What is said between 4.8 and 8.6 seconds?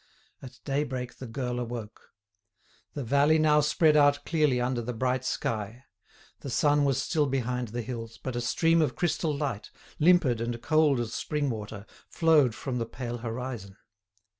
the bright sky. The sun was still behind the hills, but a